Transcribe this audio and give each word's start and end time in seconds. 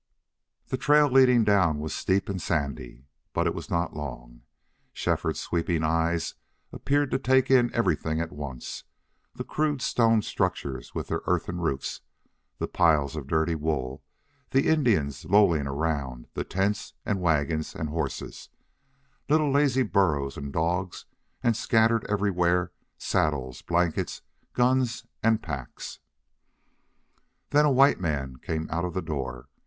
The 0.69 0.77
trail 0.81 1.07
leading 1.11 1.43
down 1.43 1.77
was 1.77 1.93
steep 1.93 2.27
and 2.27 2.41
sandy, 2.41 3.05
but 3.33 3.45
it 3.45 3.53
was 3.53 3.69
not 3.69 3.95
long. 3.95 4.41
Shefford's 4.93 5.39
sweeping 5.41 5.83
eyes 5.83 6.33
appeared 6.73 7.11
to 7.11 7.19
take 7.19 7.51
in 7.51 7.71
everything 7.71 8.19
at 8.19 8.31
once 8.31 8.83
the 9.35 9.43
crude 9.43 9.79
stone 9.79 10.23
structures 10.23 10.95
with 10.95 11.09
their 11.09 11.21
earthen 11.27 11.59
roofs, 11.61 12.01
the 12.57 12.67
piles 12.67 13.15
of 13.15 13.27
dirty 13.27 13.53
wool, 13.53 14.03
the 14.49 14.67
Indians 14.67 15.23
lolling 15.25 15.67
around, 15.67 16.25
the 16.33 16.43
tents, 16.43 16.95
and 17.05 17.21
wagons, 17.21 17.75
and 17.75 17.89
horses, 17.89 18.49
little 19.29 19.51
lazy 19.51 19.83
burros 19.83 20.35
and 20.35 20.51
dogs, 20.51 21.05
and 21.43 21.55
scattered 21.55 22.07
everywhere 22.09 22.71
saddles, 22.97 23.61
blankets, 23.61 24.23
guns, 24.53 25.05
and 25.21 25.43
packs. 25.43 25.99
Then 27.51 27.65
a 27.65 27.71
white 27.71 27.99
man 27.99 28.37
came 28.37 28.67
out 28.71 28.83
of 28.83 28.95
the 28.95 29.03
door. 29.03 29.47